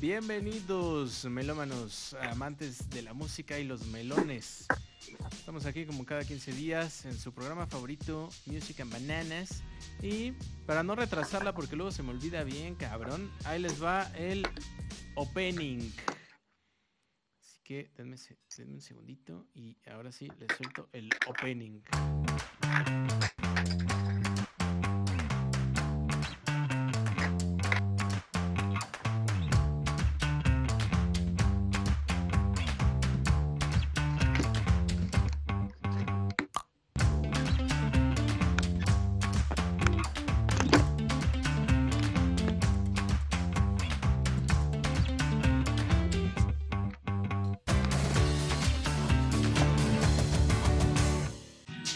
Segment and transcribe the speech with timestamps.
[0.00, 4.66] Bienvenidos, melómanos, amantes de la música y los melones.
[5.30, 9.62] Estamos aquí como cada 15 días en su programa favorito, Music and Bananas.
[10.02, 10.32] Y
[10.66, 14.44] para no retrasarla, porque luego se me olvida bien, cabrón, ahí les va el
[15.14, 15.92] opening.
[17.40, 18.16] Así que denme,
[18.56, 21.80] denme un segundito y ahora sí les suelto el opening.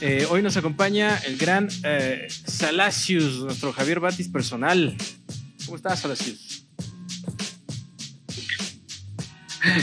[0.06, 4.94] Eh, hoy nos acompaña el gran eh, Salacius, nuestro Javier Batis personal.
[5.64, 6.66] ¿Cómo estás, Salacius?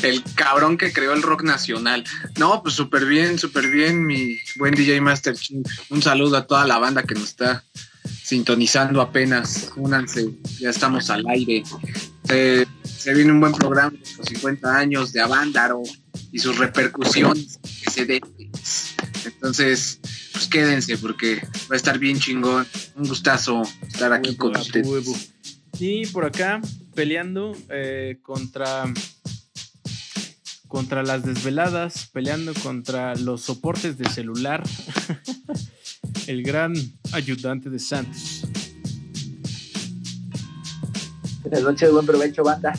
[0.04, 2.04] El cabrón que creó el rock nacional.
[2.38, 5.36] No, pues súper bien, súper bien, mi buen DJ Master.
[5.90, 7.64] Un saludo a toda la banda que nos está
[8.04, 9.72] sintonizando apenas.
[9.76, 10.30] Únanse,
[10.60, 11.64] ya estamos al aire.
[12.28, 15.82] se viene un buen programa los 50 años de Avándaro
[16.32, 17.60] y sus repercusiones.
[19.26, 20.00] Entonces,
[20.42, 21.36] pues quédense porque
[21.70, 22.66] va a estar bien chingón.
[22.96, 25.32] Un gustazo estar aquí con ustedes.
[25.78, 26.60] Y por acá
[26.96, 28.92] peleando eh, contra
[30.68, 34.64] contra las desveladas, peleando contra los soportes de celular.
[36.28, 36.74] El gran
[37.12, 38.42] ayudante de Santos.
[41.44, 42.74] Buenas noches, buen provecho, banda.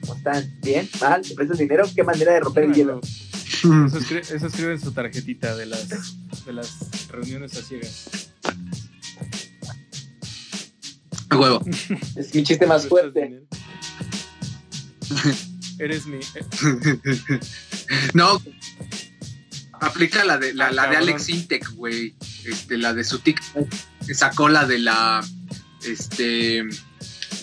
[0.00, 0.58] ¿Cómo están?
[0.62, 0.88] ¿Bien?
[0.98, 1.20] ¿Mal?
[1.20, 1.84] ¿Te prestas dinero?
[1.94, 3.00] ¿Qué manera de romper el hielo?
[3.02, 6.16] Eso escribe, eso escribe, en su tarjetita de las,
[6.50, 8.30] de las reuniones a ciegas.
[11.30, 11.64] Huevo.
[12.16, 13.42] Es mi chiste más fuerte.
[15.78, 16.18] Eres mi.
[18.14, 18.42] no.
[19.80, 22.14] Aplica la de la, la de Alex Intec, güey.
[22.44, 23.68] Este, la de su TikTok.
[24.12, 25.24] Sacó la de la.
[25.84, 26.64] Este.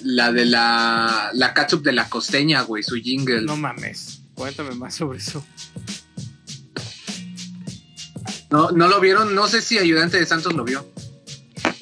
[0.04, 1.32] La de la.
[1.34, 2.84] La catsup de la costeña, güey.
[2.84, 3.42] Su jingle.
[3.42, 4.22] No mames.
[4.36, 5.44] Cuéntame más sobre eso.
[8.50, 10.88] No, no lo vieron, no sé si ayudante de Santos lo vio.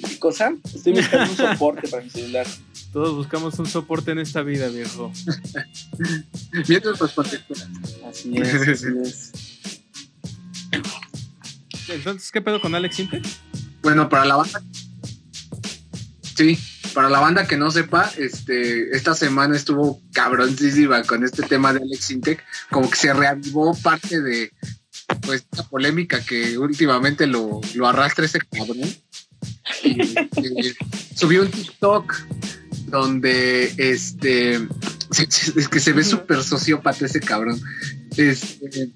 [0.08, 0.54] ¿Qué cosa?
[0.74, 2.48] Estoy buscando un soporte para mi celular.
[2.92, 5.12] Todos buscamos un soporte en esta vida, viejo.
[6.68, 7.68] Mientras pues contexturas.
[8.08, 9.32] Así es, así es.
[11.90, 13.26] Entonces, ¿qué pedo con Alex Intec?
[13.82, 14.64] Bueno, para la banda.
[16.36, 16.58] Sí,
[16.94, 21.82] para la banda que no sepa, este, esta semana estuvo cabroncísima con este tema de
[21.82, 24.52] Alex Intec, como que se reavivó parte de,
[25.26, 28.90] pues esta polémica que últimamente lo, lo arrastra ese cabrón.
[29.84, 30.16] Y,
[31.16, 32.14] subió un TikTok
[32.88, 34.56] donde este
[35.18, 37.60] es que se ve súper sociópata ese cabrón.
[38.18, 38.92] Este,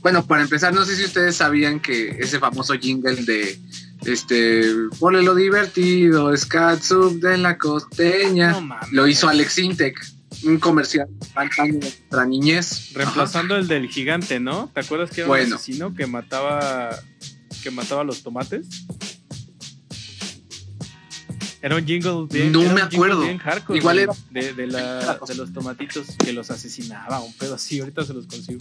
[0.00, 3.58] bueno, para empezar, no sé si ustedes sabían que ese famoso jingle de
[4.04, 4.62] este
[4.98, 8.56] ponle lo divertido, Scatsub de la costeña,
[8.92, 12.92] lo hizo Alex Intec un comercial de nuestra niñez.
[12.94, 14.70] Reemplazando el del gigante, ¿no?
[14.72, 16.90] ¿Te acuerdas que era un asesino que mataba
[17.62, 18.86] que mataba los tomates?
[21.62, 22.52] Era un jingle bien.
[22.52, 23.24] No me acuerdo.
[23.74, 24.12] Igual era.
[24.30, 27.80] De, de, la, de los tomatitos que los asesinaba, un pedo así.
[27.80, 28.60] Ahorita se los consigo.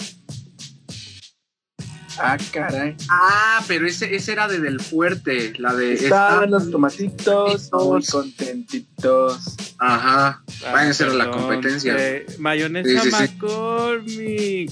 [2.20, 2.96] Ah, caray.
[3.09, 5.94] Ah, pero ese, ese era de Del Fuerte, la de...
[5.94, 9.56] Estaban los tomatitos muy contentitos.
[9.78, 11.96] Ajá, ah, Vayan a ser la competencia.
[12.40, 14.72] mayonesa McCormick.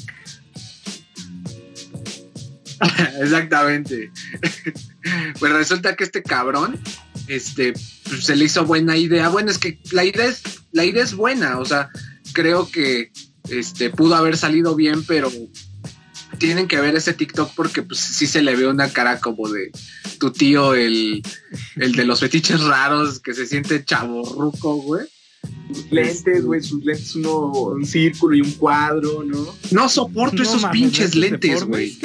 [3.22, 4.12] Exactamente.
[5.40, 6.80] pues resulta que este cabrón,
[7.28, 7.74] este,
[8.10, 9.30] pues, se le hizo buena idea.
[9.30, 11.90] Bueno, es que la idea es, la idea es buena, o sea,
[12.34, 13.12] creo que
[13.50, 15.31] este pudo haber salido bien, pero
[16.38, 19.71] tienen que ver ese TikTok porque pues sí se le ve una cara como de
[20.19, 21.21] tu tío, el,
[21.77, 25.07] el de los fetiches raros, que se siente chaborruco, güey.
[25.74, 29.53] Sus lentes, güey, sus lentes, uno, un círculo y un cuadro, ¿no?
[29.71, 31.97] No soporto esos pinches lentes, güey.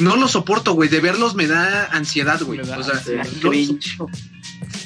[0.00, 0.88] no los soporto, güey.
[0.88, 2.60] De verlos me da ansiedad, güey.
[2.60, 3.02] O sea,
[3.40, 3.96] cringe.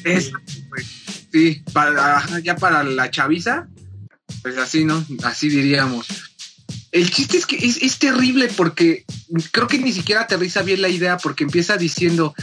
[0.04, 0.84] Es, güey.
[1.32, 3.68] Sí, para, ya para la chaviza,
[4.48, 5.04] pues así, ¿no?
[5.24, 6.06] Así diríamos.
[6.90, 9.04] El chiste es que es, terrible porque
[9.52, 12.34] creo que ni siquiera aterriza bien la idea porque empieza diciendo,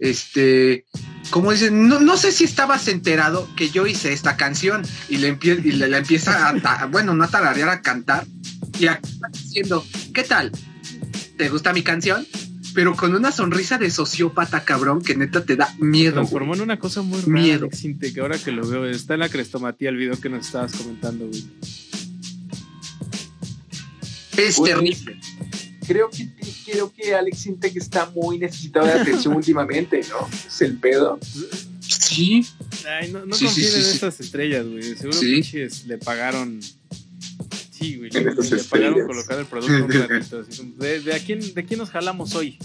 [0.00, 0.84] este,
[1.30, 5.38] como dicen, no, no sé si estabas enterado que yo hice esta canción y le,
[5.40, 8.26] y le, empieza a, bueno, no a tararear, a cantar
[8.80, 9.00] y a,
[9.32, 10.50] diciendo, ¿qué tal?
[11.36, 12.26] ¿Te gusta mi canción?
[12.74, 16.14] Pero con una sonrisa de sociópata, cabrón, que neta te da miedo.
[16.14, 16.58] Transformó güey.
[16.58, 17.66] en una cosa muy rara, Miedo.
[17.66, 18.84] Alex Intec, ahora que lo veo.
[18.86, 21.44] Está en la crestomatía el video que nos estabas comentando, güey.
[24.36, 25.18] Es terrible.
[25.86, 26.28] Creo que,
[26.64, 30.28] creo que Alex Intec está muy necesitado de atención últimamente, ¿no?
[30.46, 31.18] Es el pedo.
[31.80, 32.44] Sí,
[33.00, 33.90] Ay, no, no Sí, confíen sí, en sí.
[33.90, 34.82] estas estrellas, güey.
[34.82, 35.34] Seguro Sí.
[35.34, 36.60] pinches le pagaron.
[37.90, 38.10] Sí, güey.
[38.10, 41.78] Le, En estas le pagaron colocar el producto así ¿De, de, a quién, ¿De quién
[41.80, 42.58] nos jalamos hoy?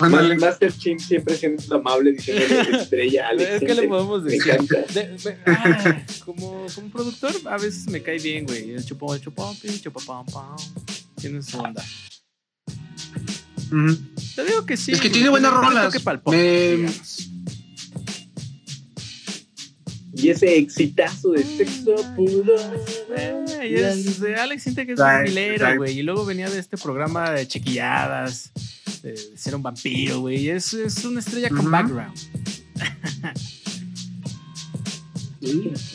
[0.00, 3.88] Master Chim siempre siendo amable diciéndole estrella a Alex Es que le Intec.
[3.88, 4.52] podemos Me decir.
[4.52, 4.92] encanta.
[4.92, 8.70] De- de- ah, como, como productor, a veces me cae bien, güey.
[8.72, 10.56] El chupón, el chupón, el chupapam, pam.
[11.20, 11.84] Tiene su onda.
[14.34, 14.90] Te digo que sí.
[14.92, 15.94] Es que güey, tiene buenas rolas.
[16.26, 16.90] Me-.
[20.22, 22.54] Y ese exitazo de sexo pudo.
[23.16, 25.98] Eh, y es Alex siente que es un milero, güey.
[25.98, 28.52] Y luego venía de este programa de chiquilladas,
[29.02, 30.48] de, de ser un vampiro, güey.
[30.48, 32.16] Es, es una estrella con background.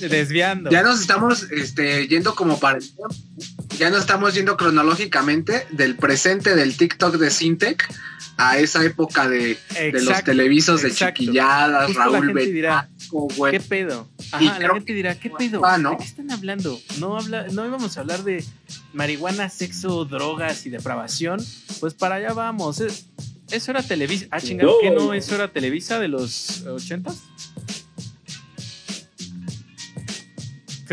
[0.09, 0.69] Desviando.
[0.69, 2.79] Ya nos estamos este, yendo como para.
[3.79, 7.87] Ya nos estamos yendo cronológicamente del presente del TikTok de Sintec
[8.37, 11.21] a esa época de, de los Exacto, televisos de exacto.
[11.21, 12.33] chiquilladas, Justo Raúl
[13.35, 13.51] güey.
[13.51, 14.07] ¿Qué pedo?
[14.39, 15.65] Y la creo gente dirá, ¿qué pedo?
[15.65, 15.91] Ah, ¿no?
[15.91, 16.79] ¿De qué están hablando?
[16.99, 18.43] No, habla, no íbamos a hablar de
[18.93, 21.43] marihuana, sexo, drogas y depravación.
[21.79, 22.79] Pues para allá vamos.
[22.79, 23.05] Es-
[23.49, 24.27] Eso era Televisa.
[24.29, 24.77] Ah, chingado, No.
[24.81, 25.13] ¿qué no?
[25.13, 27.15] ¿Eso era Televisa de los ochentas?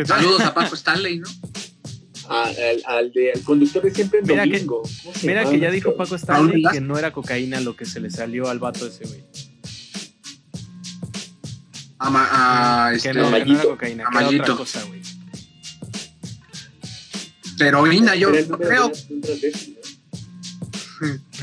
[0.06, 1.28] Saludos a Paco Stanley, ¿no?
[2.28, 4.82] Al, al de, al conductor de siempre en Mira que- domingo.
[5.02, 8.00] ¿Cómo se Mira que ya dijo Paco Stanley que no era cocaína lo que se
[8.00, 9.22] le salió al vato ese, güey.
[11.98, 15.00] A, ma- a, Que este, no, que no era cocaína, que era otra cosa, güey.
[17.60, 18.92] heroína, yo creo.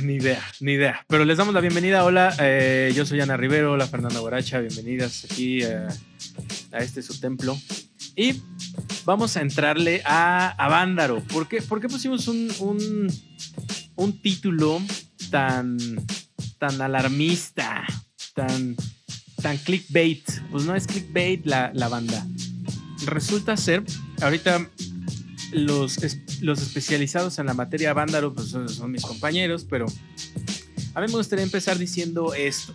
[0.02, 1.06] Ni idea, ni idea.
[1.08, 2.04] Pero les damos la bienvenida.
[2.04, 5.88] Hola, eh, yo soy Ana Rivero, hola Fernanda Guaracha, bienvenidas aquí eh,
[6.72, 7.56] a este su templo.
[8.16, 8.42] Y
[9.06, 11.22] vamos a entrarle a, a Vándaro.
[11.24, 13.12] ¿Por qué, por qué pusimos un, un,
[13.96, 14.82] un título
[15.30, 15.78] tan,
[16.60, 17.86] tan alarmista,
[18.34, 18.76] tan,
[19.42, 20.24] tan clickbait?
[20.52, 22.26] Pues no es clickbait la, la banda.
[23.06, 23.84] Resulta ser,
[24.22, 24.70] ahorita
[25.54, 25.98] los,
[26.42, 29.86] los especializados en la materia vándaro pues son, son mis compañeros, pero
[30.94, 32.74] a mí me gustaría empezar diciendo esto.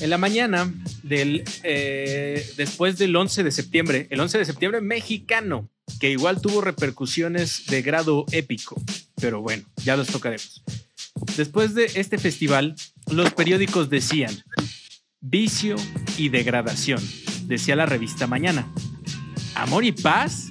[0.00, 0.72] En la mañana
[1.08, 5.68] eh, después del 11 de septiembre, el 11 de septiembre mexicano,
[5.98, 8.80] que igual tuvo repercusiones de grado épico,
[9.20, 10.62] pero bueno, ya los tocaremos.
[11.36, 12.76] Después de este festival,
[13.10, 14.42] los periódicos decían
[15.20, 15.76] vicio
[16.16, 17.02] y degradación,
[17.44, 18.72] decía la revista Mañana.
[19.54, 20.46] Amor y paz,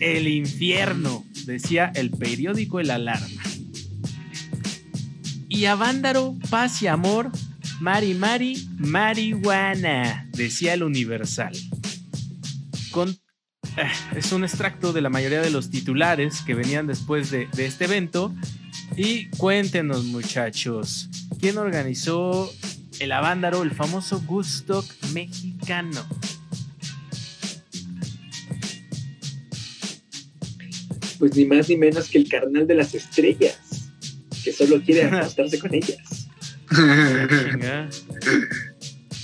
[0.00, 3.42] el infierno, decía el periódico El Alarma.
[5.48, 7.30] Y a Vándaro, paz y amor,
[7.80, 11.52] Mari Mari, marihuana, decía el Universal.
[12.90, 13.86] Con, eh,
[14.16, 17.84] es un extracto de la mayoría de los titulares que venían después de, de este
[17.84, 18.34] evento.
[18.96, 21.08] Y cuéntenos, muchachos,
[21.38, 22.52] ¿quién organizó
[22.98, 26.04] el Avándaro, el famoso Woodstock mexicano?
[31.20, 33.60] Pues ni más ni menos que el carnal de las estrellas,
[34.42, 36.17] que solo quiere acostarse con ellas.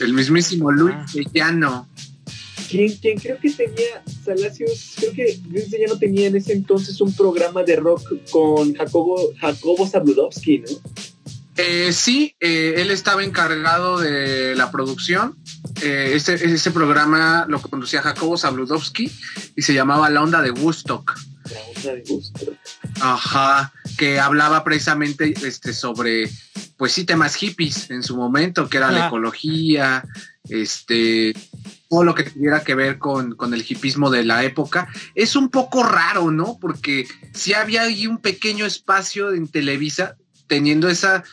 [0.01, 1.07] El mismísimo Luis Ah.
[1.33, 1.89] Llano.
[2.69, 7.01] Quien, quien creo que tenía, Salacios, creo que Luis ya no tenía en ese entonces
[7.01, 10.69] un programa de rock con Jacobo, Jacobo Zabludovsky, ¿no?
[11.57, 15.37] Eh, sí, eh, él estaba encargado de la producción.
[15.83, 19.13] Eh, este, ese programa lo conducía Jacobo Zabludovsky
[19.55, 21.15] y se llamaba La Onda de Woodstock.
[21.53, 22.55] La onda de gusto.
[23.01, 26.29] Ajá, que hablaba precisamente este, sobre,
[26.77, 30.05] pues sí, temas hippies en su momento, que era la ecología,
[30.49, 31.35] este,
[31.89, 34.89] todo lo que tuviera que ver con, con el hipismo de la época.
[35.15, 36.59] Es un poco raro, ¿no?
[36.61, 40.17] Porque sí había ahí un pequeño espacio en Televisa
[40.47, 41.25] teniendo esa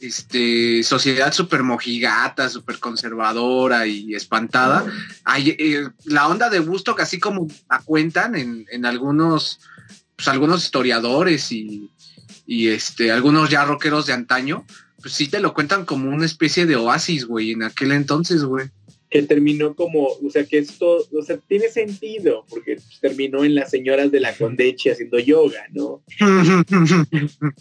[0.00, 4.84] este, sociedad súper mojigata, súper conservadora y espantada.
[5.24, 9.60] Hay, eh, la onda de Woodstock, así como la cuentan en, en algunos,
[10.16, 11.90] pues, algunos historiadores y,
[12.50, 14.66] y este, algunos ya rockeros de antaño,
[15.00, 18.70] pues sí te lo cuentan como una especie de oasis, güey, en aquel entonces, güey.
[19.08, 23.70] Que terminó como, o sea, que esto, o sea, tiene sentido, porque terminó en las
[23.70, 26.02] señoras de la Condechi haciendo yoga, ¿no?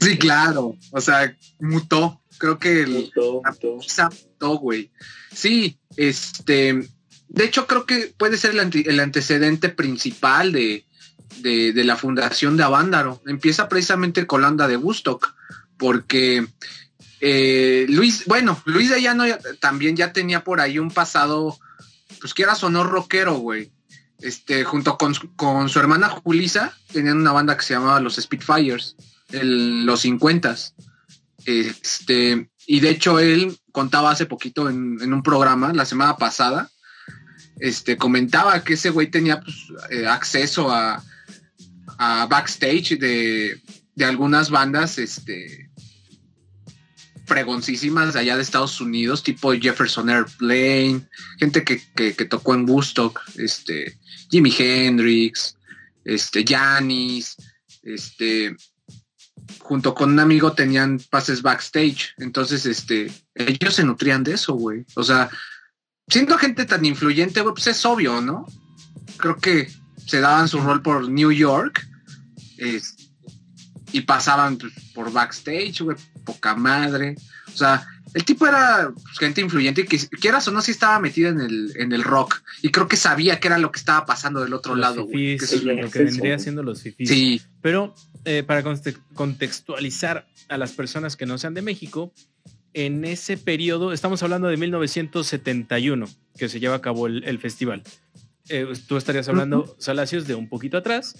[0.00, 0.76] sí, claro.
[0.90, 2.20] O sea, mutó.
[2.38, 3.76] Creo que el, Mutó, mutó.
[3.76, 4.90] Mutó, güey.
[5.32, 6.88] Sí, este.
[7.28, 10.83] De hecho, creo que puede ser el, ante- el antecedente principal de,
[11.44, 13.20] de, la fundación de Avándaro.
[13.26, 15.34] Empieza precisamente con la onda de Woodstock,
[15.76, 16.46] porque
[17.20, 19.24] eh, Luis, bueno, Luis de Llano
[19.60, 21.58] también ya tenía por ahí un pasado,
[22.20, 23.72] pues que era sonor rockero, güey.
[24.20, 28.96] Este, junto con, con su hermana Julisa, tenían una banda que se llamaba Los Spitfires,
[29.30, 30.56] en los 50
[31.44, 36.70] Este, y de hecho él contaba hace poquito en, en un programa, la semana pasada,
[37.60, 39.56] este, comentaba que ese güey tenía pues,
[39.90, 41.02] eh, acceso a,
[41.98, 43.60] a backstage de,
[43.94, 45.70] de algunas bandas, este,
[47.26, 51.08] fregoncísimas de allá de Estados Unidos, tipo Jefferson Airplane,
[51.38, 53.98] gente que, que, tocó en Woodstock, este,
[54.30, 55.56] Jimi Hendrix,
[56.04, 57.36] este, Janis,
[57.82, 58.56] este,
[59.60, 64.84] junto con un amigo tenían pases backstage, entonces, este, ellos se nutrían de eso, güey,
[64.94, 65.30] o sea,
[66.08, 68.46] siendo gente tan influyente, pues es obvio, ¿no?
[69.16, 69.68] Creo que
[70.06, 71.86] se daban su rol por New York,
[72.58, 72.96] es-
[73.92, 77.14] y pasaban pues, por backstage, güey, poca madre.
[77.52, 80.98] O sea, el tipo era pues, gente influyente y que quieras o no, sí estaba
[80.98, 82.42] metido en el, en el rock.
[82.62, 85.38] Y creo que sabía que era lo que estaba pasando del otro Los lado, fifís,
[85.40, 87.08] Que eso es- lo que eso, vendría siendo los fifís.
[87.08, 87.94] Sí, Pero
[88.24, 92.12] eh, para conte- contextualizar a las personas que no sean de México,
[92.72, 96.06] en ese periodo, estamos hablando de 1971,
[96.36, 97.82] que se lleva a cabo el, el festival.
[98.48, 101.16] Eh, tú estarías hablando, Salacios, de un poquito atrás.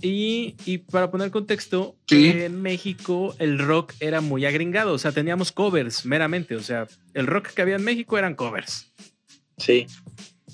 [0.00, 2.26] Y, y para poner contexto, Sí.
[2.28, 7.26] en México el rock era muy agringado, o sea, teníamos covers meramente, o sea, el
[7.26, 8.92] rock que había en México eran covers
[9.56, 9.88] Sí.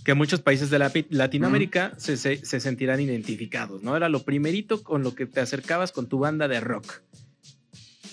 [0.03, 3.95] que muchos países de la, Latinoamérica se, se, se sentirán identificados, ¿no?
[3.99, 7.03] Era lo primerito con lo que te acercabas con tu banda de rock.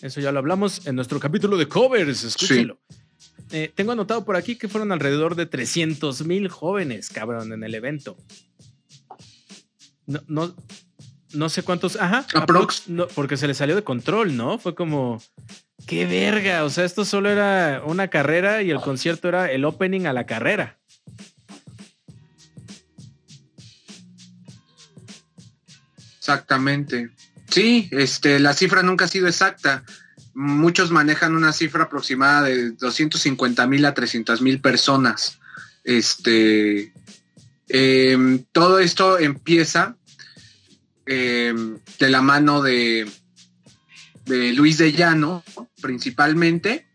[0.02, 2.78] Eso ya lo hablamos en nuestro capítulo de covers, escúchelo.
[3.52, 7.76] Eh, tengo anotado por aquí que fueron alrededor de 300 mil jóvenes, cabrón, en el
[7.76, 8.18] evento.
[10.06, 10.56] No, no,
[11.34, 12.88] no sé cuántos, ajá, Aprox.
[12.88, 14.58] no, porque se le salió de control, ¿no?
[14.58, 15.22] Fue como,
[15.86, 20.06] qué verga, o sea, esto solo era una carrera y el concierto era el opening
[20.06, 20.82] a la carrera.
[26.32, 27.10] exactamente.
[27.50, 29.84] Sí, este, la cifra nunca ha sido exacta.
[30.34, 35.40] Muchos manejan una cifra aproximada de 250 mil a 300 mil personas.
[35.84, 36.94] Este,
[37.68, 39.98] em, todo esto empieza
[41.06, 43.10] em, de la mano de,
[44.26, 45.44] Luis de Llano,
[45.82, 46.88] principalmente,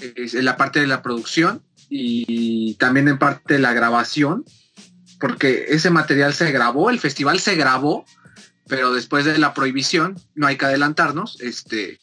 [0.00, 4.44] en la parte de la producción y también en parte de la grabación,
[5.20, 8.04] porque ese material se grabó, el festival se grabó,
[8.66, 12.00] pero después de la prohibición, no hay que adelantarnos, este,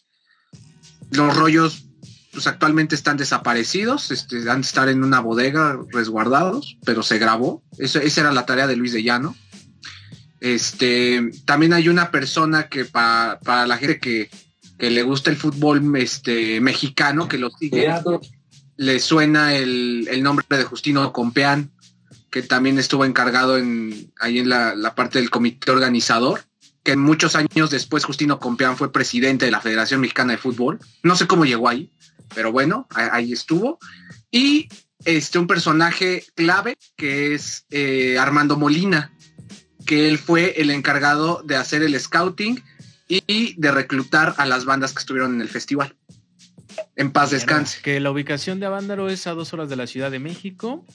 [1.12, 1.86] los rollos
[2.32, 7.64] pues actualmente están desaparecidos, este, han de estar en una bodega resguardados, pero se grabó.
[7.80, 9.36] Eso, esa era la tarea de Luis de Llano.
[10.40, 14.30] Este, también hay una persona que pa- para la gente que,
[14.78, 17.82] que le gusta el fútbol este, mexicano, que lo sigue,
[18.78, 21.72] le suena el, el nombre de Justino Compeán,
[22.30, 26.42] que también estuvo encargado en, ahí en la, la parte del comité organizador,
[26.84, 30.80] que muchos años después Justino Compeán fue presidente de la Federación Mexicana de Fútbol.
[31.04, 31.92] No sé cómo llegó ahí,
[32.34, 33.80] pero bueno, ahí estuvo.
[34.32, 34.70] Y
[35.06, 39.14] este, un personaje clave que es eh, Armando Molina,
[39.86, 42.64] que él fue el encargado de hacer el scouting
[43.08, 45.96] y de reclutar a las bandas que estuvieron en el festival.
[46.96, 47.82] En paz descanse.
[47.82, 50.86] Que la ubicación de Avándaro es a dos horas de la Ciudad de México.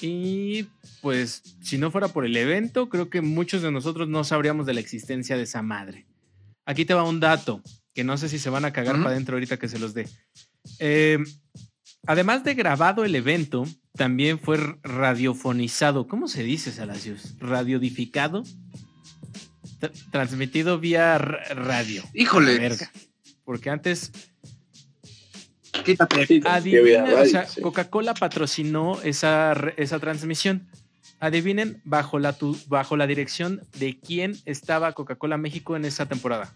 [0.00, 0.66] Y
[1.04, 4.72] pues, si no fuera por el evento, creo que muchos de nosotros no sabríamos de
[4.72, 6.06] la existencia de esa madre.
[6.64, 7.60] Aquí te va un dato
[7.92, 10.08] que no sé si se van a cagar para adentro ahorita que se los dé.
[10.78, 11.18] Eh,
[12.06, 16.08] además de grabado el evento, también fue radiofonizado.
[16.08, 17.34] ¿Cómo se dice, Salacios?
[17.38, 18.42] ¿Radiodificado?
[19.78, 22.02] Tra- transmitido vía radio.
[22.14, 22.58] Híjole.
[22.58, 22.90] Verga.
[23.44, 24.10] Porque antes
[25.84, 26.40] Quítate.
[27.12, 27.46] O sea.
[27.60, 30.66] Coca-Cola patrocinó esa, esa transmisión.
[31.24, 36.54] Adivinen bajo la, tu- bajo la dirección de quién estaba Coca-Cola México en esa temporada.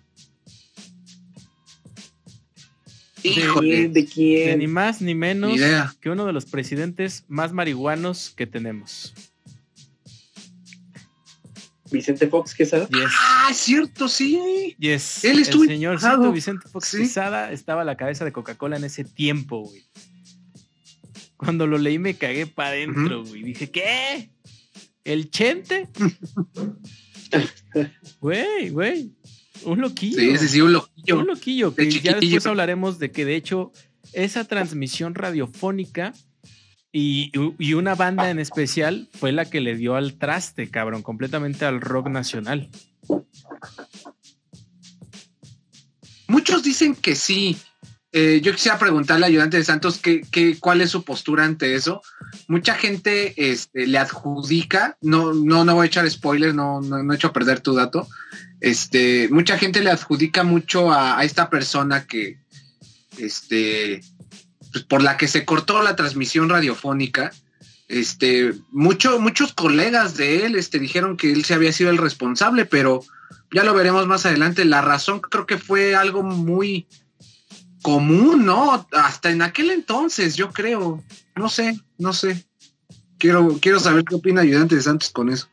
[3.23, 3.89] Híjole.
[3.89, 4.59] ¿De De quién?
[4.59, 5.59] ni más ni menos Ni
[6.01, 9.15] que uno de los presidentes más marihuanos que tenemos.
[11.91, 12.87] Vicente Fox Quesada.
[12.89, 13.11] Yes.
[13.19, 14.77] Ah, es cierto, sí.
[14.79, 15.25] Yes.
[15.25, 16.31] Él estuvo El enojado.
[16.31, 16.99] Vicente Fox Sí.
[16.99, 19.83] Quesada estaba a la cabeza de Coca-Cola en ese tiempo, güey.
[21.39, 23.43] Cuando lo leí me cagué para adentro, güey.
[23.43, 24.31] Dije, ¿qué?
[25.09, 25.89] ¿El Chente?
[28.21, 29.13] Güey, güey.
[29.65, 30.19] Un loquillo.
[30.19, 31.19] Sí, sí, sí, un loquillo.
[31.19, 31.71] Un loquillo.
[31.71, 32.19] De Que ya chiquillo.
[32.21, 33.73] después hablaremos de que, de hecho,
[34.15, 36.15] esa transmisión radiofónica
[36.91, 41.67] Y, y, una banda en especial fue la que le dio al traste, cabrón, completamente
[41.67, 42.71] al rock nacional.
[46.29, 47.59] Muchos dicen que sí.
[48.13, 51.75] Eh, yo quisiera preguntarle al ayudante de Santos qué, qué, cuál es su postura ante
[51.75, 52.01] eso.
[52.47, 57.17] Mucha gente este, le adjudica, no, no, no voy a echar spoilers, no, no, he
[57.17, 58.09] hecho perder tu dato.
[58.61, 62.39] Este, mucha gente le adjudica mucho a, a esta persona que,
[63.19, 64.01] este,
[64.73, 67.33] pues, por la que se cortó la transmisión radiofónica.
[67.89, 72.67] Este, mucho, muchos colegas de él este, dijeron que él se había sido el responsable,
[72.67, 73.03] pero
[73.53, 74.65] ya lo veremos más adelante.
[74.65, 76.87] La razón creo que fue algo muy
[77.83, 78.87] común, ¿no?
[78.93, 81.03] Hasta en aquel entonces, yo creo.
[81.37, 82.45] No sé, no sé.
[83.19, 85.49] Quiero, quiero saber qué opina Ayudante de Santos con eso.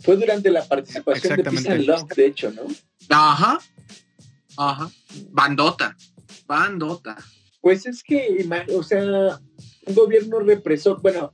[0.00, 2.62] Fue durante la participación de Peace Love, de hecho, ¿no?
[3.08, 3.58] Ajá.
[4.56, 4.90] Ajá.
[5.30, 5.96] Bandota.
[6.46, 7.16] Bandota.
[7.60, 9.40] Pues es que, o sea,
[9.86, 11.32] un gobierno represor, bueno,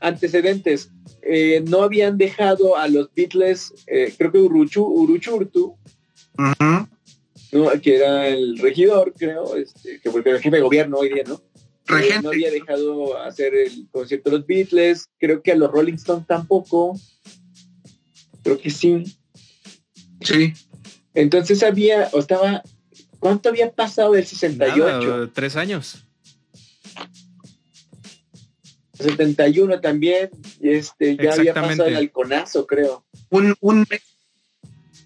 [0.00, 0.90] antecedentes,
[1.22, 4.82] eh, no habían dejado a los Beatles, eh, creo que Uruchu,
[7.82, 11.42] Que era el regidor, creo, este, que fue el jefe de gobierno hoy día, ¿no?
[11.88, 15.94] Eh, no había dejado hacer el concierto de los Beatles, creo que a los Rolling
[15.94, 16.98] Stones tampoco,
[18.42, 19.04] creo que sí.
[20.20, 20.52] Sí.
[21.14, 22.62] Entonces había, o estaba,
[23.20, 25.30] ¿cuánto había pasado del 68?
[25.32, 26.06] tres años.
[28.94, 33.04] 71 también, este, ya había pasado el halconazo, creo.
[33.30, 33.86] Un, un,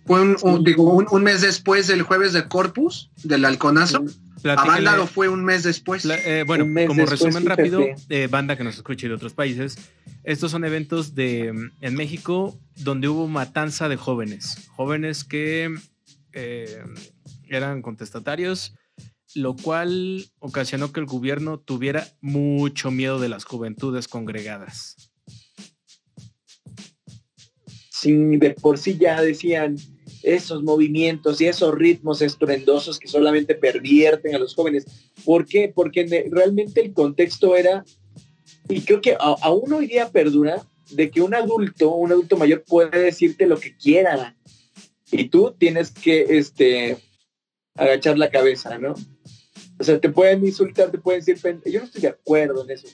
[0.07, 4.04] fue un, digo, un, mes después del jueves de Corpus, del halconazo.
[4.42, 6.04] La banda lo fue un mes después.
[6.07, 9.76] Eh, bueno, como resumen rápido, eh, banda que nos escuche de otros países,
[10.25, 15.75] estos son eventos de en México donde hubo matanza de jóvenes, jóvenes que
[16.33, 16.83] eh,
[17.49, 18.75] eran contestatarios
[19.35, 25.10] lo cual ocasionó que el gobierno tuviera mucho miedo de las juventudes congregadas.
[28.02, 29.76] De por sí ya decían
[30.23, 34.87] esos movimientos y esos ritmos estruendosos que solamente pervierten a los jóvenes.
[35.25, 35.71] ¿Por qué?
[35.75, 37.85] Porque realmente el contexto era,
[38.68, 43.01] y creo que aún hoy día perdura, de que un adulto, un adulto mayor puede
[43.01, 44.37] decirte lo que quiera
[45.12, 46.98] y tú tienes que este,
[47.74, 48.94] agachar la cabeza, ¿no?
[49.79, 51.38] O sea, te pueden insultar, te pueden decir.
[51.64, 52.88] Yo no estoy de acuerdo en eso.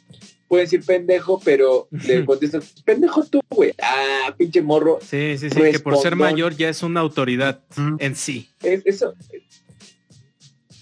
[0.48, 3.72] Pueden decir pendejo, pero le contestas, pendejo tú, güey.
[3.82, 4.98] Ah, pinche morro.
[5.00, 7.62] Sí, sí, sí, que por ser mayor ya es una autoridad
[7.98, 8.48] en sí.
[8.62, 9.14] eso.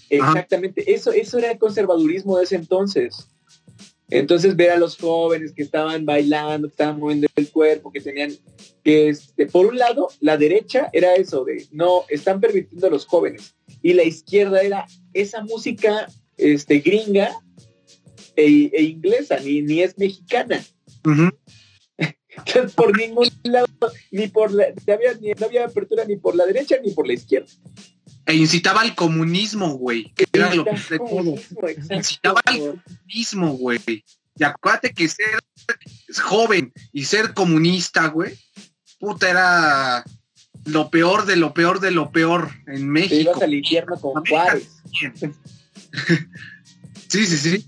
[0.09, 0.93] Exactamente.
[0.93, 3.27] Eso, eso era el conservadurismo de ese entonces.
[4.09, 8.31] Entonces, ver a los jóvenes que estaban bailando, que estaban moviendo el cuerpo, que tenían
[8.83, 13.07] que, este, por un lado, la derecha era eso de no, están permitiendo a los
[13.07, 17.31] jóvenes y la izquierda era esa música este, gringa
[18.35, 20.63] e, e inglesa, ni, ni, es mexicana.
[22.37, 23.67] Entonces, por ningún lado,
[24.11, 27.13] ni por la, había, ni, no había apertura ni por la derecha ni por la
[27.13, 27.47] izquierda.
[28.25, 30.11] E incitaba al comunismo, güey.
[30.15, 30.71] Que era lo que
[31.91, 33.79] Incitaba al comunismo, güey.
[34.37, 35.39] Y acuérdate que ser
[36.23, 38.37] joven y ser comunista, güey,
[38.99, 40.03] puta, era
[40.65, 43.15] lo peor de lo peor de lo peor en México.
[43.15, 44.67] Te ibas al infierno con Juárez.
[47.07, 47.65] sí, sí, sí.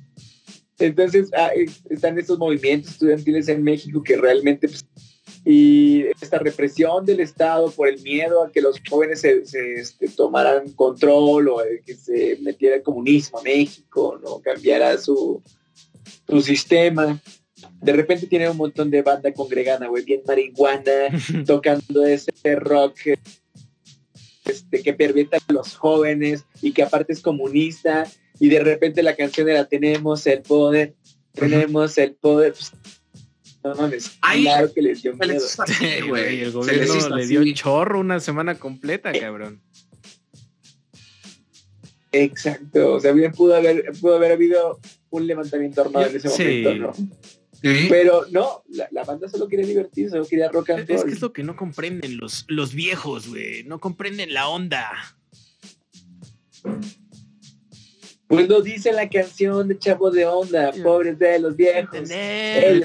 [0.79, 1.51] Entonces ah,
[1.89, 4.85] están estos movimientos estudiantiles en México que realmente pues,
[5.49, 9.43] y esta represión del Estado por el miedo a que los jóvenes se,
[9.75, 15.41] este, tomaran control o que se metiera el comunismo a México, no cambiara su,
[16.27, 17.17] su sistema.
[17.81, 21.07] De repente tiene un montón de banda congregada, güey, bien marihuana,
[21.45, 22.97] tocando ese rock
[24.43, 28.05] este, que pervierte a los jóvenes y que aparte es comunista,
[28.39, 30.95] y de repente la canción era Tenemos el poder,
[31.33, 32.53] tenemos el poder.
[32.53, 32.73] Pues,
[33.63, 35.45] no mames, claro que les dio miedo.
[36.07, 39.61] güey, el gobierno le dio chorro una semana completa, cabrón.
[42.11, 46.75] Exacto, o sea, bien pudo haber, pudo haber habido un levantamiento armado en ese momento,
[46.75, 46.93] ¿no?
[47.61, 50.97] Pero no, la, banda solo quería divertirse, solo quería rock and roll.
[50.97, 53.63] Es que es lo que no comprenden los, los viejos, güey.
[53.63, 54.89] No comprenden la onda.
[58.27, 62.09] Pues lo dice la canción de Chavo de Onda, pobres de los viejos.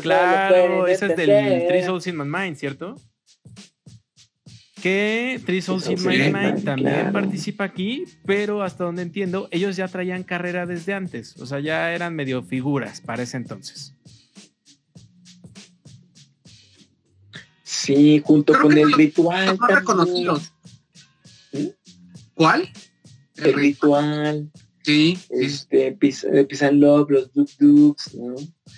[0.01, 2.95] claro, ese es del Three Souls in My Mind, ¿cierto?
[4.81, 9.89] Que Three Souls in My Mind también participa aquí, pero hasta donde entiendo, ellos ya
[9.89, 11.37] traían carrera desde antes.
[11.41, 13.95] O sea, ya eran medio figuras para ese entonces.
[17.65, 19.59] Sí, junto con el ritual.
[19.59, 20.53] No reconocidos.
[22.35, 22.69] ¿Cuál?
[23.37, 24.51] El, ritual.
[24.83, 25.19] Sí.
[25.31, 28.35] Este, Peace, Peace and Love, los Duk Dukes, ¿no?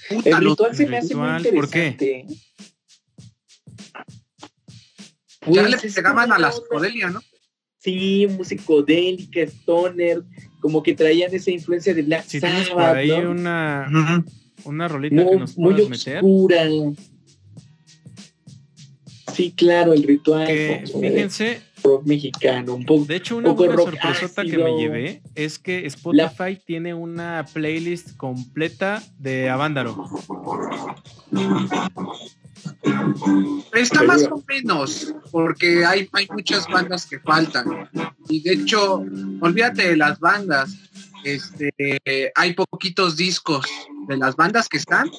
[0.09, 1.87] Puta, El ritual se el me hace muy ritual, ¿por qué?
[1.89, 2.27] interesante.
[5.47, 7.21] ya Pues, le es pegaban a la psicodelia, ¿no?
[7.79, 10.23] Sí, musicodélica, stoner,
[10.61, 13.31] como que traían esa influencia de Black Si tienes por Sabbath, ahí ¿no?
[13.31, 14.25] una,
[14.65, 16.17] una rolita que muy, nos muy puedas meter.
[16.19, 16.65] oscura.
[19.35, 23.05] Sí, claro, el ritual Que fíjense, rock mexicano, un poco.
[23.05, 27.45] de hecho, una poco buena rock sorpresota que me llevé es que Spotify tiene una
[27.53, 30.09] playlist completa de Avándaro.
[33.75, 37.89] Está más o menos, porque hay, hay muchas bandas que faltan.
[38.29, 39.05] Y de hecho,
[39.41, 40.75] olvídate de las bandas.
[41.25, 42.03] Este,
[42.35, 43.67] hay poquitos discos
[44.09, 45.11] de las bandas que están,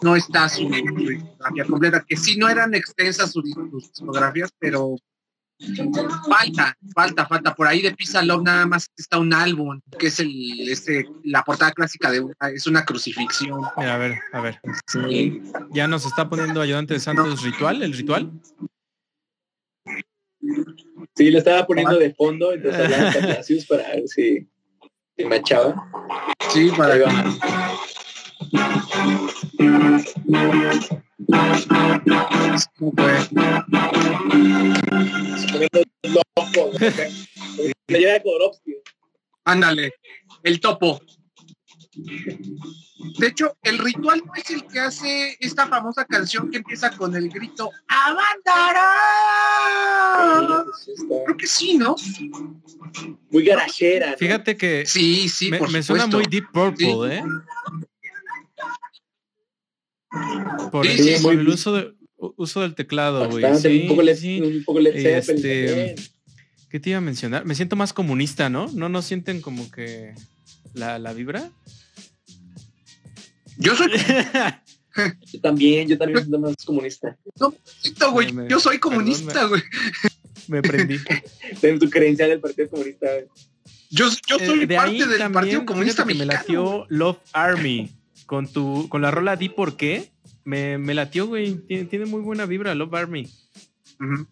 [0.00, 4.96] no está su, discografía completa, que sí no eran extensas sus discografías, pero
[6.28, 7.54] falta, falta, falta.
[7.54, 11.42] Por ahí de Pizza Love nada más está un álbum, que es el, este, la
[11.42, 13.60] portada clásica de una, es una crucifixión.
[13.76, 14.60] Mira, a ver, a ver.
[14.86, 15.42] Sí.
[15.72, 18.30] Ya nos está poniendo ayudante de Santos ritual, el ritual.
[21.14, 24.48] Sí, lo estaba poniendo de fondo, entonces hablaba Cassius para ver si
[25.16, 25.74] si machaba.
[26.50, 27.24] Sí, para Ahí que va.
[39.44, 39.94] Ándale,
[40.42, 41.00] el topo.
[43.18, 47.14] De hecho, el ritual no es el que hace esta famosa canción que empieza con
[47.14, 48.16] el grito está
[51.24, 51.96] Creo que sí, ¿no?
[53.30, 54.12] Muy garajera.
[54.12, 54.16] ¿no?
[54.16, 57.16] Fíjate que Sí, sí, me, por me suena muy Deep Purple, Sí.
[57.16, 57.22] ¿eh?
[60.70, 61.92] Por, Sí, el, sí, por muy- el uso, de-
[62.36, 63.44] uso del teclado, güey.
[63.58, 65.94] Sí, un poco un poco Este.
[66.70, 67.44] ¿Qué te iba a mencionar?
[67.44, 68.70] Me siento más comunista, ¿no?
[68.72, 70.14] ¿No nos sienten como que
[70.74, 71.50] la, la vibra?
[73.58, 73.90] Yo soy
[75.32, 77.16] Yo también, yo también soy más comunista.
[77.38, 78.32] comunista, güey.
[78.32, 79.62] Me- me- Yo soy perdón, comunista, güey.
[80.48, 80.98] Me prendí.
[81.60, 83.06] Tengo tu credencial del Partido Comunista.
[83.90, 86.28] Yo, yo Eh, soy de parte del también, Partido Comunista Mexicano.
[86.28, 87.90] me latió Love Army
[88.32, 90.10] con tu con la rola Di por qué.
[90.44, 91.54] Me, me latió, güey.
[91.66, 93.30] Tiene, tiene muy buena vibra Love Army.
[94.00, 94.26] Ujú.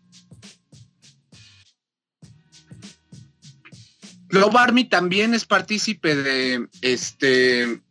[4.31, 7.83] Love Army también es partícipe de este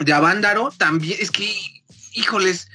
[0.00, 1.48] de Avándaro, también es que
[2.14, 2.68] híjoles.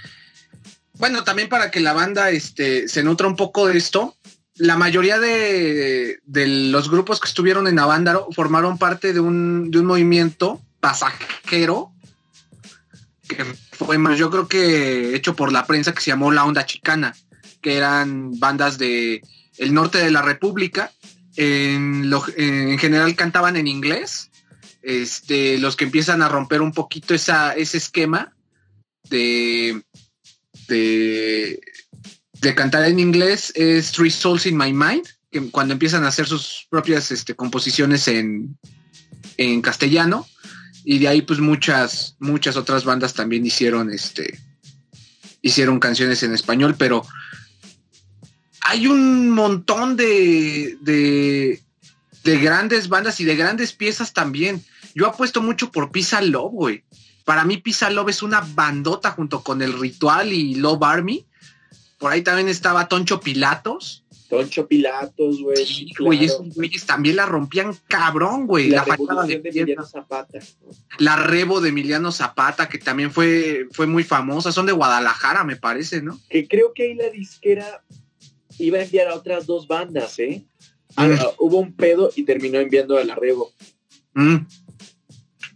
[0.94, 4.16] Bueno, también para que la banda este se nutra un poco de esto,
[4.56, 9.80] la mayoría de, de los grupos que estuvieron en Avándaro formaron parte de un, de
[9.80, 11.93] un movimiento pasajero
[13.72, 17.14] fue más, yo creo que hecho por la prensa que se llamó La Onda Chicana
[17.62, 19.22] que eran bandas de
[19.58, 20.92] el norte de la República.
[21.36, 24.30] En, lo- en general cantaban en inglés.
[24.82, 28.36] Este, los que empiezan a romper un poquito esa, ese esquema
[29.10, 29.82] de,
[30.68, 31.62] de,
[32.42, 36.28] de cantar en inglés es Three Souls in My Mind, que cuando empiezan a hacer
[36.28, 38.58] sus propias este, composiciones en,
[39.38, 40.28] en castellano.
[40.84, 44.40] Y de ahí, pues muchas, muchas otras bandas también hicieron este.
[45.42, 47.06] Hicieron canciones en español, pero
[48.62, 51.62] hay un montón de, de,
[52.24, 54.64] de grandes bandas y de grandes piezas también.
[54.96, 56.84] Yo apuesto mucho por Pizza Love, güey.
[57.26, 61.26] Para mí Pizza Love es una bandota junto con El Ritual y Love Army.
[61.98, 64.03] Por ahí también estaba Toncho Pilatos.
[64.38, 65.66] Toncho Pilatos, güey.
[65.66, 66.06] Sí, claro.
[66.06, 68.70] güey, esos güeyes también la rompían cabrón, güey.
[68.70, 69.34] La, La, de.
[69.36, 70.40] Emiliano Zapata.
[70.98, 74.52] La Rebo de Emiliano Zapata, que también fue, fue muy famosa.
[74.52, 76.20] Son de Guadalajara, me parece, ¿no?
[76.30, 77.84] Que creo que ahí la disquera
[78.58, 80.44] iba a enviar a otras dos bandas, ¿eh?
[80.96, 81.18] Ah, Mm.
[81.40, 83.52] hubo un pedo y terminó enviando a la Rebo.
[84.14, 84.38] Mm.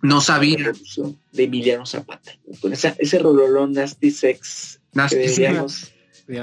[0.03, 0.57] No La sabía.
[0.57, 2.37] revolución De Emiliano Zapata.
[2.61, 5.91] Con esa, ese rololón Nasty Sex Nasty Sex.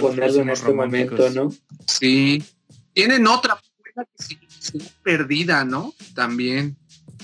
[0.01, 1.31] Ponerlo en somos este momento.
[1.31, 1.53] ¿no?
[1.87, 2.42] Sí.
[2.92, 5.94] Tienen otra que sí, sí, perdida, ¿no?
[6.14, 6.77] También.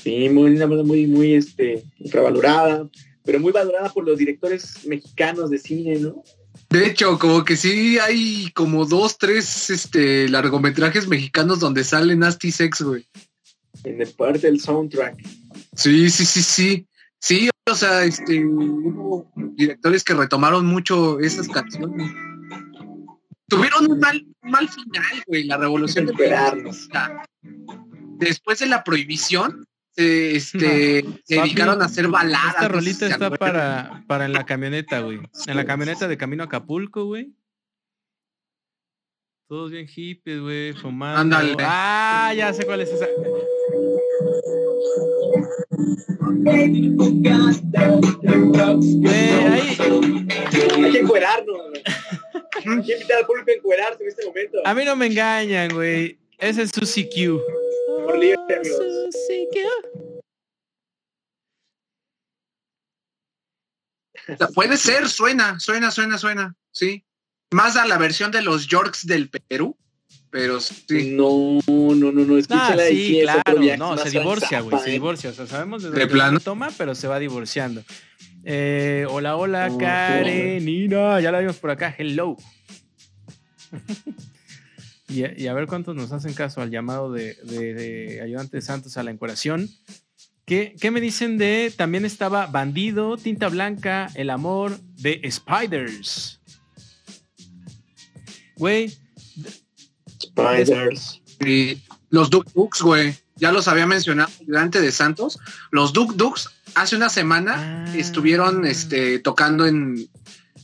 [0.02, 0.52] Sí, muy,
[0.84, 2.88] muy, muy este, infravalorada,
[3.24, 6.22] pero muy valorada por los directores mexicanos de cine, ¿no?
[6.70, 12.52] De hecho, como que sí hay como dos, tres este, largometrajes mexicanos donde sale Nasty
[12.52, 13.06] Sex, güey.
[13.82, 15.16] En el parte del soundtrack.
[15.74, 16.86] Sí, sí, sí, sí.
[17.18, 22.12] Sí, o sea, este, hubo directores que retomaron mucho esas canciones.
[23.50, 26.14] Tuvieron un mal, un mal final, güey, la revolución de.
[28.18, 32.54] Después de la prohibición, se, este, se Papi, dedicaron a hacer baladas.
[32.54, 35.20] Esta rolita se está para, para en la camioneta, güey.
[35.46, 37.34] En la camioneta de camino a Acapulco, güey.
[39.48, 41.20] Todos bien hippies, güey, fumando.
[41.20, 41.56] Ándale.
[41.58, 43.06] Ah, ya sé cuál es esa.
[46.28, 46.86] Güey,
[49.10, 49.76] ahí.
[50.84, 51.56] Hay que encuerarnos.
[52.62, 54.58] Que invitar al público a encuerarse en este momento.
[54.64, 56.18] A mí no me engañan, güey.
[56.38, 57.40] Ese es Susie Q.
[58.04, 58.78] Por libre, amigos.
[59.52, 59.58] Q.
[64.54, 66.54] Puede ser, suena, suena, suena, suena.
[66.72, 67.04] Sí.
[67.52, 69.76] Más a la versión de los Yorks del Perú,
[70.30, 71.10] pero sí.
[71.12, 72.36] No, no, no, no.
[72.36, 73.76] Ah, Escúchala y sí, claro.
[73.76, 74.78] No, se divorcia, güey.
[74.82, 75.30] Se divorcia.
[75.30, 76.40] O sea, sabemos de ¿De dónde plano?
[76.40, 77.82] toma, pero se va divorciando.
[78.52, 81.20] Eh, hola, hola, Oh, Karenina.
[81.20, 81.94] Ya la vimos por acá.
[81.96, 82.36] Hello.
[85.08, 88.60] y, a- y a ver cuántos nos hacen caso al llamado de, de- de ayudante
[88.60, 89.68] Santos a la encueración.
[90.46, 96.40] ¿Qué, ¿Qué me dicen de también estaba Bandido, Tinta Blanca, El Amor de Spiders?
[98.56, 98.92] Güey,
[100.20, 101.22] Spiders.
[101.46, 103.14] Y los Duk Duks, güey.
[103.36, 105.38] Ya los había mencionado delante de Santos.
[105.70, 107.96] Los Duk Duks hace una semana Ah.
[107.96, 110.08] estuvieron este, tocando en,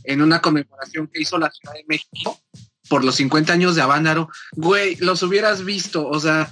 [0.04, 2.40] en una conmemoración que hizo la Ciudad de México
[2.88, 4.28] por los 50 años de Avándaro.
[4.52, 6.50] Güey, los hubieras visto, o sea,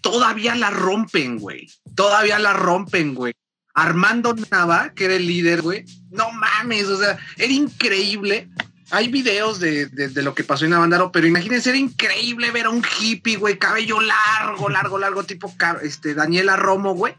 [0.00, 1.70] todavía la rompen, güey.
[1.94, 3.32] Todavía la rompen, güey.
[3.74, 5.84] Armando Nava, que era el líder, güey.
[6.10, 8.50] No mames, o sea, era increíble.
[8.92, 12.66] Hay videos de, de- de lo que pasó en Avándaro, pero imagínense, era increíble ver
[12.66, 17.14] a un hippie, güey, cabello largo, largo, largo, tipo este, Daniela Romo, güey,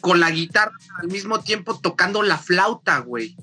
[0.00, 3.36] con la guitarra al mismo tiempo tocando la flauta, güey.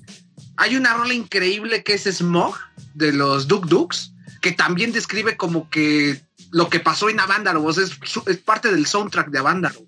[0.56, 2.54] Hay una rola increíble que es Smog
[2.94, 7.72] de los Duk Duks, que también describe como que lo que pasó en Avándaro, o
[7.72, 9.80] sea, es, es parte del soundtrack de Avándaro.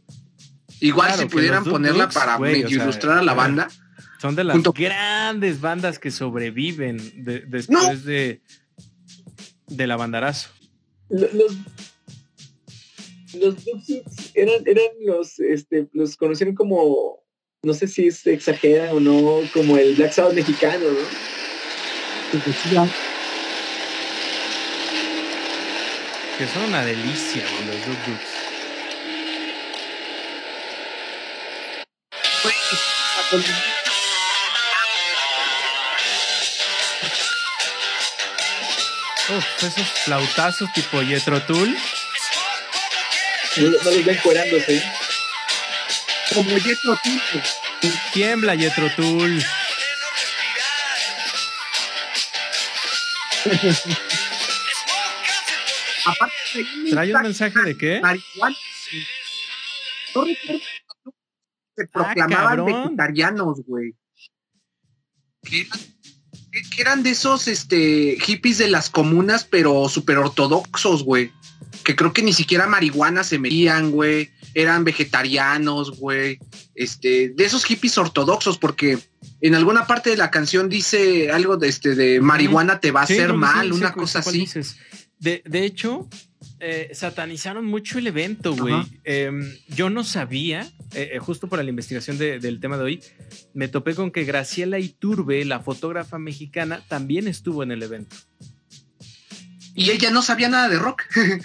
[0.80, 3.68] Igual Claro, si pudieran Duk ponerla para o medio sea, ilustrar a la banda.
[4.24, 8.40] Son de las Junto- grandes bandas que sobreviven de- después de
[9.66, 10.48] del abandarazo.
[11.10, 11.52] Lo- Los,
[13.34, 17.22] los Duxies eran, eran los, este, los conocieron como,
[17.64, 22.38] no sé si se exagera o no, como el Black Sabbath mexicano, ¿no?
[26.38, 28.34] Que son una delicia, los Duk Duks.
[39.30, 41.76] Uf, esos flautazos tipo Jethro Tull.
[43.56, 44.82] No, no los ven cuerándose.
[46.34, 46.50] Como
[47.02, 47.92] Tull, güey.
[48.12, 49.42] Tiembla Jethro Tull.
[56.06, 58.00] Aparte, ¿Trae un mensaje de qué?
[58.00, 58.56] marihuana.
[60.14, 60.60] No recuerdo
[61.76, 62.66] se proclamaban cabrón.
[62.84, 63.94] vegetarianos, güey.
[65.42, 65.93] Eran-
[66.74, 71.32] que- eran de esos este, hippies de las comunas, pero súper ortodoxos, güey.
[71.84, 74.30] Que creo que ni siquiera marihuana se metían, güey.
[74.54, 76.38] Eran vegetarianos, güey.
[76.74, 78.98] Este, de esos hippies ortodoxos, porque
[79.40, 83.06] en alguna parte de la canción dice algo de este de marihuana te va a
[83.06, 84.48] Sí, hacer mal, sí, una sí, cosa así.
[85.18, 86.08] De, de hecho,
[86.66, 88.74] eh, satanizaron mucho el evento, güey.
[89.04, 90.62] Em, yo no sabía,
[90.94, 93.00] eh, eh, justo para la investigación de- del tema de hoy,
[93.52, 98.16] me topé con que Graciela Iturbe, la fotógrafa mexicana, también estuvo en el evento.
[99.74, 101.02] Y ella no sabía nada de rock.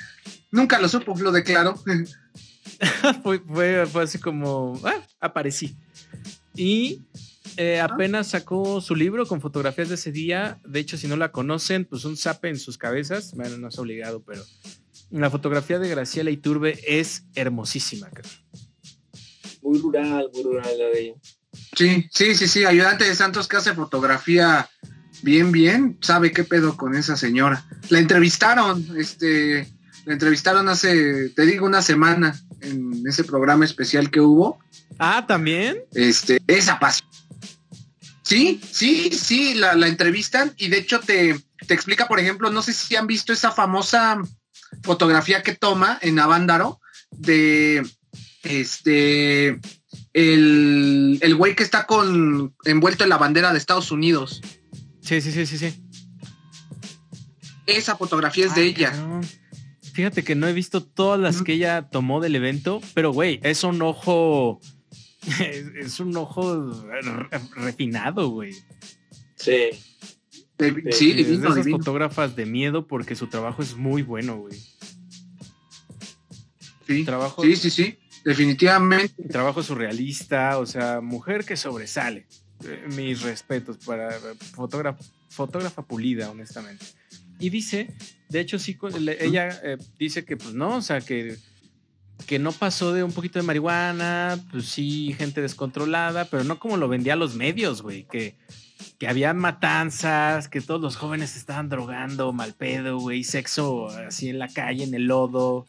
[0.52, 1.76] Nunca lo supo, lo declaró.
[3.24, 5.76] fue, fue, fue así como, ah, aparecí.
[6.56, 7.02] Y
[7.58, 10.60] eh, apenas sacó su libro con fotografías de ese día.
[10.66, 13.34] De hecho, si no la conocen, pues un zape en sus cabezas.
[13.36, 14.44] Bueno, no es obligado, pero
[15.12, 18.10] la fotografía de Graciela Iturbe es hermosísima.
[18.10, 18.32] cabrón.
[19.62, 21.16] Muy rural, muy rural la de ella.
[21.76, 22.66] Sí, sí, sí, sí.
[22.66, 24.70] Ayudante de Santos que hace fotografía
[25.24, 25.98] bien, bien.
[26.02, 27.66] Sabe qué pedo con esa señora.
[27.90, 29.68] La entrevistaron, este,
[30.06, 34.60] la entrevistaron hace, te digo, una semana en ese programa especial que hubo.
[34.98, 35.84] Ah, también.
[35.94, 37.10] Este, esa pasión.
[38.24, 42.62] Sí, sí, sí, la, la entrevistan y de hecho te, te explica, por ejemplo, no
[42.62, 44.22] sé si han visto esa famosa
[44.84, 46.80] fotografía que toma en Avándaro
[47.12, 47.86] de
[48.44, 49.60] este
[50.14, 54.42] el, el güey que está con envuelto en la bandera de Estados Unidos.
[55.02, 55.84] Sí, sí, sí, sí, sí.
[57.66, 58.94] Esa fotografía es de ella.
[59.94, 63.64] Fíjate que no he visto todas las que ella tomó del evento, pero güey, es
[63.64, 64.60] un ojo.
[65.42, 68.54] Es, es un ojo re- refinado, güey.
[69.36, 69.70] Sí.
[70.60, 71.78] De- Sí, sí, es de divino, esas divino.
[71.80, 74.60] fotógrafas de miedo porque su trabajo es muy bueno, güey.
[76.88, 79.24] Sí, Trabajo, sí, sí, sí, definitivamente.
[79.30, 82.26] trabajo surrealista, o sea, mujer que sobresale.
[82.66, 84.12] Eh, mis respetos para
[84.54, 86.86] fotógrafa, fotógrafa pulida, honestamente.
[87.40, 87.96] Y dice,
[88.28, 88.78] de hecho, sí,
[89.20, 91.38] ella eh, dice que pues no, o sea, que,
[92.26, 96.76] que no pasó de un poquito de marihuana, pues sí, gente descontrolada, pero no como
[96.76, 98.36] lo vendía a los medios, güey, que,
[98.98, 104.40] que había matanzas, que todos los jóvenes estaban drogando, mal pedo, güey, sexo así en
[104.40, 105.66] la calle, en el lodo.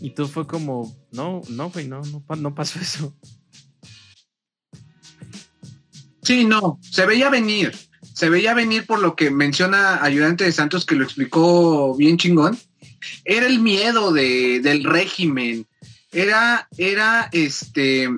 [0.00, 3.16] Y todo fue como, no, no, güey, no, no, no pasó eso.
[6.22, 7.72] Sí, no, se veía venir
[8.14, 12.56] se veía venir por lo que menciona Ayudante de Santos, que lo explicó bien chingón.
[13.24, 15.66] Era el miedo de, del régimen.
[16.12, 18.08] Era, era este.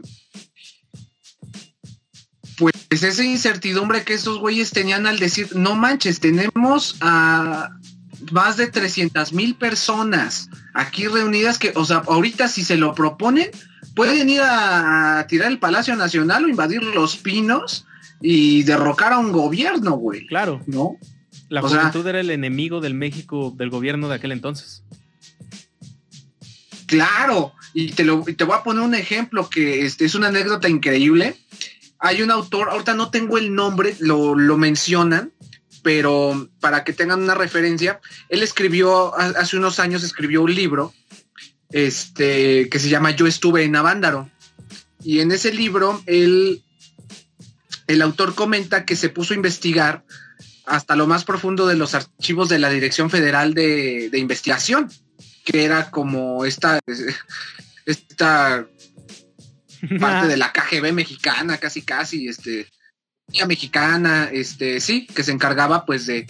[2.58, 7.70] Pues esa incertidumbre que estos güeyes tenían al decir, no manches, tenemos a
[8.32, 13.50] más de 300 mil personas aquí reunidas que, o sea, ahorita si se lo proponen,
[13.94, 17.86] pueden ir a tirar el Palacio Nacional o invadir los pinos
[18.20, 20.26] y derrocar a un gobierno, güey.
[20.26, 20.62] Claro.
[20.66, 20.96] ¿No?
[21.48, 24.82] La juventud era el enemigo del México, del gobierno de aquel entonces.
[26.86, 30.68] Claro, y te, lo, te voy a poner un ejemplo que este, es una anécdota
[30.68, 31.36] increíble.
[31.98, 35.32] Hay un autor, ahorita no tengo el nombre, lo, lo mencionan,
[35.82, 40.92] pero para que tengan una referencia, él escribió, hace unos años escribió un libro
[41.70, 44.30] este, que se llama Yo estuve en Avándaro.
[45.02, 46.62] Y en ese libro él
[47.86, 50.04] el autor comenta que se puso a investigar
[50.64, 54.90] hasta lo más profundo de los archivos de la Dirección Federal de, Investigación,
[55.44, 56.80] que era como esta,
[57.86, 58.66] esta
[60.00, 62.68] parte de la KGB mexicana, casi casi, este,
[63.46, 66.26] mexicana, este, sí, que se encargaba pues de,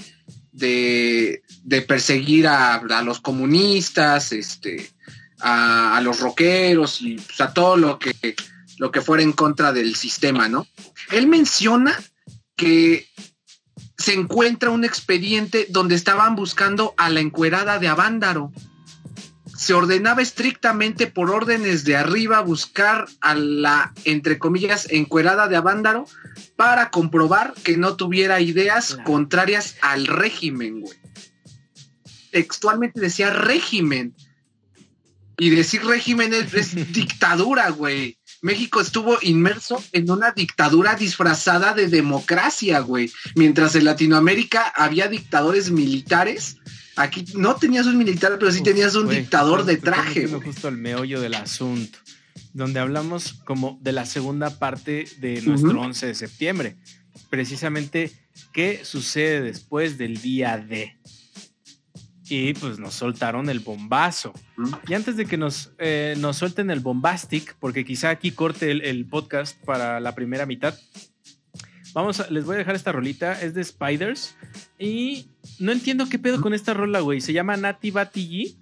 [0.52, 4.90] de, perseguir a, los comunistas, este,
[5.40, 8.34] a, a los rockeros y pues, a todo lo que
[8.78, 10.66] lo que fuera en contra del sistema, ¿no?
[11.10, 11.98] Él menciona
[12.56, 13.08] que
[13.98, 18.52] se encuentra un expediente donde estaban buscando a la encuerada de Avándaro.
[19.56, 26.06] Se ordenaba estrictamente por órdenes de arriba buscar a la, entre comillas, encuerada de Avándaro
[26.56, 30.98] para comprobar que no tuviera ideas contrarias al régimen, güey.
[32.30, 34.14] Textualmente decía régimen.
[35.38, 38.18] Y decir régimen es dictadura, güey.
[38.42, 43.10] México estuvo inmerso en una dictadura disfrazada de democracia, güey.
[43.34, 46.58] Mientras en Latinoamérica había dictadores militares,
[46.96, 50.26] aquí no tenías un militar, pero sí tenías un dictador de traje.
[50.26, 51.98] Justo al meollo del asunto,
[52.52, 56.76] donde hablamos como de la segunda parte de nuestro 11 de septiembre.
[57.30, 58.12] Precisamente,
[58.52, 60.96] ¿qué sucede después del día D?
[62.28, 64.32] y pues nos soltaron el bombazo.
[64.88, 69.06] Y antes de que nos, eh, nos suelten el bombastic, porque quizá aquí corte el,
[69.06, 70.76] podcast para la primera mitad,
[71.94, 74.36] vamos a, les voy a dejar esta rolita, es de Spiders
[74.78, 75.28] y
[75.58, 78.56] no entiendo qué pedo con esta rola, güey, se llama Nati Bati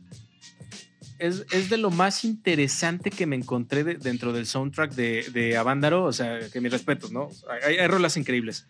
[1.19, 6.05] Es, es, de lo más interesante que me encontré dentro del soundtrack de, de Avándaro,
[6.05, 7.29] o sea, que mis respetos, ¿no?
[7.67, 8.67] Hay, hay rolas increíbles,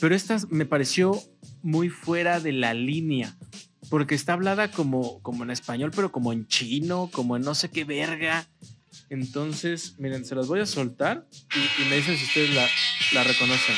[0.00, 1.20] pero esta me pareció
[1.62, 3.36] muy fuera de la línea
[3.88, 7.70] porque está hablada como, como en español, pero como en chino, como en no sé
[7.70, 8.46] qué verga.
[9.10, 12.66] Entonces, miren, se las voy a soltar y, me dicen si ustedes la,
[13.12, 13.76] la reconocen.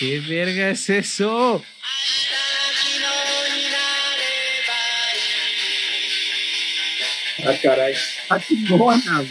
[0.00, 1.62] ¿Qué verga es eso?
[7.44, 7.94] Ah, caray.
[8.30, 9.24] Ah, chingona.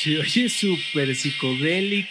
[0.00, 2.08] Se oye súper psicodélico.